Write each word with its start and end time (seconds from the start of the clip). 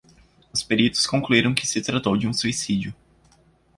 Os 0.51 0.63
peritos 0.63 1.05
concluiram 1.05 1.53
que 1.53 1.67
se 1.67 1.79
tratou 1.79 2.17
de 2.17 2.27
um 2.27 2.33
suicídio. 2.33 2.91